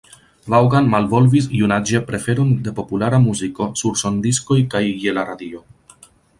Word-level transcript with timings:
Vaughan 0.51 0.87
malvolvis 0.93 1.49
junaĝe 1.57 2.01
preferon 2.07 2.49
de 2.69 2.75
populara 2.81 3.21
muziko 3.27 3.69
sur 3.83 4.03
sondiskoj 4.05 4.61
kaj 4.75 4.85
je 5.07 5.19
la 5.19 5.31
radio. 5.33 5.67